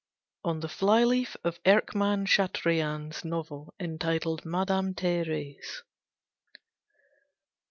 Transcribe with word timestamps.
ON 0.43 0.61
THE 0.61 0.67
FLY 0.67 1.03
LEAF 1.03 1.35
OF 1.43 1.59
ERCKMANN 1.63 2.25
CHATRIAN'S 2.25 3.23
NOVEL 3.23 3.71
ENTITLED 3.79 4.43
"MADAME 4.45 4.95
THÉRÈSE." 4.95 5.83